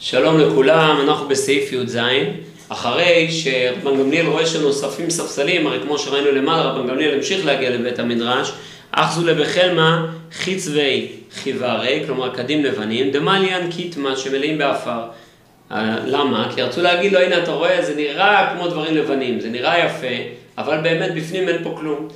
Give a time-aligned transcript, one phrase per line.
[0.00, 1.98] שלום לכולם, אנחנו בסעיף י"ז.
[2.68, 7.98] אחרי שרבן גמליאל רואה שנוספים ספסלים, הרי כמו שראינו למעלה, רבן גמליאל המשיך להגיע לבית
[7.98, 8.52] המדרש,
[8.92, 15.00] אחזו ליה בחלמיה חצבי חיוורי, כלומר כדים לבנים, דמליין קיטמא שמלאים באפר.
[15.72, 16.52] אה, למה?
[16.54, 20.16] כי רצו להגיד לו, הנה אתה רואה, זה נראה כמו דברים לבנים, זה נראה יפה,
[20.58, 22.08] אבל באמת בפנים אין פה כלום.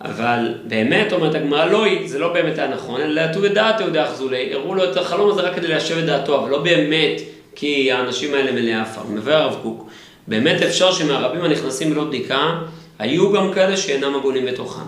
[0.00, 4.54] אבל באמת, אומרת הגמרא, לא, זה לא באמת היה נכון, אלא ליתובי דעתיה אחזו ליה,
[4.54, 7.20] הראו לו את החלום הזה רק כדי ליישב את דעתו, אבל לא באמת
[7.54, 9.00] כי האנשים האלה מלאי עפר.
[9.10, 9.90] מביא הרב קוק,
[10.28, 12.58] באמת אפשר שמהרבים הנכנסים ללא בדיקה,
[12.98, 14.84] היו גם כאלה שאינם הגונים בתוכם.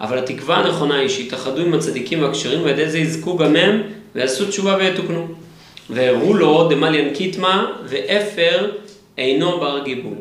[0.00, 3.82] אבל התקווה הנכונה היא שיתאחדו עם הצדיקים והכשרים, ועל ידי זה יזכו גם הם,
[4.14, 5.26] ויעשו תשובה ויתוקנו.
[5.90, 8.70] והראו לו דמליאן קיטמה, ואפר
[9.18, 10.14] אינו בר גיבול.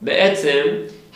[0.00, 0.60] בעצם,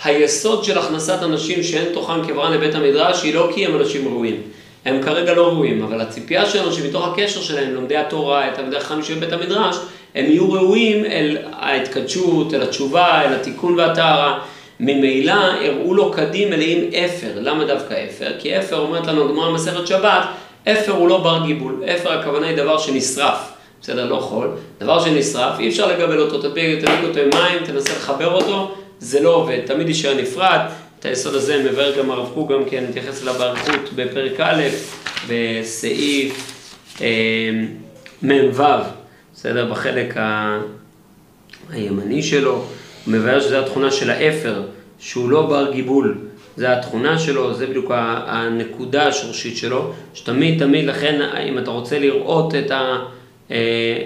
[0.04, 4.42] היסוד של הכנסת אנשים שאין תוכם כברן לבית המדרש היא לא כי הם אנשים ראויים.
[4.84, 9.02] הם כרגע לא ראויים, אבל הציפייה שלנו שמתוך הקשר שלהם, לומדי התורה, את תלמידי החכמים
[9.02, 9.76] של בית המדרש,
[10.14, 14.38] הם יהיו ראויים אל ההתקדשות, אל התשובה, אל התיקון והטהרה.
[14.80, 17.32] ממילא הראו לו קדים מלאים אפר.
[17.36, 18.32] למה דווקא אפר?
[18.38, 20.24] כי אפר אומרת לנו הגמרא במסכת שבת,
[20.68, 21.82] אפר הוא לא בר גיבול.
[21.94, 23.52] אפר הכוונה היא דבר שנשרף.
[23.82, 24.50] בסדר, לא חול.
[24.80, 28.74] דבר שנשרף, אי אפשר לגבל אותו, תדביק אותו עם מים, תנסה לחבר אותו,
[29.04, 30.60] זה לא עובד, תמיד יישאר נפרד.
[31.00, 34.62] את היסוד הזה מבאר גם הרב קוק, גם כן מתייחס אליו באריכות בפרק א',
[35.28, 36.64] בסעיף
[37.00, 37.50] אה,
[38.22, 38.62] מ"ו,
[39.34, 39.70] בסדר?
[39.72, 40.58] בחלק ה...
[41.70, 42.64] הימני שלו, הוא
[43.14, 44.62] מבאר שזו התכונה של האפר,
[44.98, 46.18] שהוא לא בר גיבול,
[46.56, 47.90] זה התכונה שלו, זה בדיוק
[48.26, 52.98] הנקודה השורשית שלו, שתמיד תמיד לכן אם אתה רוצה לראות את ה...
[53.50, 53.56] אה,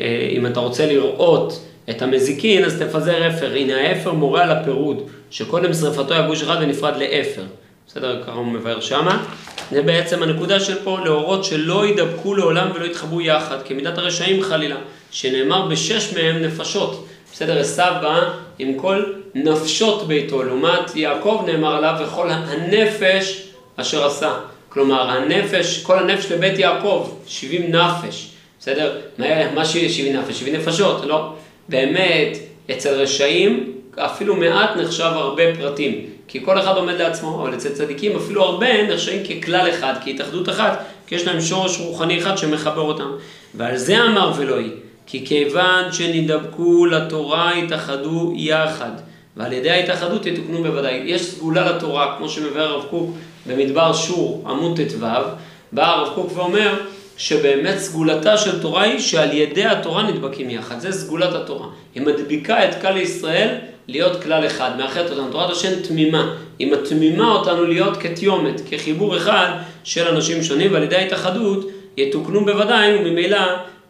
[0.01, 3.55] אה, אם אתה רוצה לראות את המזיקין, אז תפזר אפר.
[3.55, 7.43] הנה האפר מורה על הפירוד, שקודם שרפתו היה גוש אחד ונפרד לאפר.
[7.89, 8.23] בסדר?
[8.23, 9.25] ככה הוא מבאר שמה.
[9.71, 14.77] זה בעצם הנקודה של פה, להורות שלא יידבקו לעולם ולא יתחבאו יחד, כמידת הרשעים חלילה,
[15.11, 17.07] שנאמר בשש מהם נפשות.
[17.33, 17.59] בסדר?
[17.59, 19.03] עשיו בא עם כל
[19.35, 23.43] נפשות ביתו, לעומת יעקב נאמר עליו וכל הנפש
[23.77, 24.33] אשר עשה.
[24.69, 28.31] כלומר, הנפש, כל הנפש לבית יעקב, 70 נפש.
[28.61, 29.01] בסדר?
[29.55, 30.41] מה שיהיה 70 נפש?
[30.41, 31.35] 70 נפשות, לא.
[31.69, 32.39] באמת,
[32.71, 38.17] אצל רשעים אפילו מעט נחשב הרבה פרטים, כי כל אחד עומד לעצמו, אבל אצל צדיקים
[38.17, 43.11] אפילו הרבה נחשבים ככלל אחד, כהתאחדות אחת, כי יש להם שורש רוחני אחד שמחבר אותם.
[43.55, 44.55] ועל זה אמר ולא
[45.07, 48.91] כי כיוון שנדבקו לתורה יתאחדו יחד,
[49.37, 51.03] ועל ידי ההתאחדות יתוקנו בוודאי.
[51.05, 53.11] יש סגולה לתורה, כמו שמביא הרב קוק
[53.47, 55.07] במדבר שור, עמוד ט"ו,
[55.73, 56.75] בא הרב קוק ואומר,
[57.19, 61.67] שבאמת סגולתה של תורה היא שעל ידי התורה נדבקים יחד, זה סגולת התורה.
[61.95, 63.49] היא מדביקה את כלל ישראל
[63.89, 65.31] להיות כלל אחד, מאחדת אותנו.
[65.31, 69.49] תורת השם תמימה, היא מתמימה אותנו להיות כתיומת, כחיבור אחד
[69.85, 73.39] של אנשים שונים, ועל ידי ההתאחדות יתוקנו בוודאי, וממילא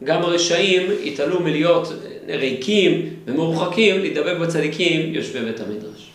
[0.05, 1.93] גם הרשעים יתעלו מלהיות
[2.29, 6.11] ריקים ומורחקים, להידבק בצדיקים יושבי בית המדרש.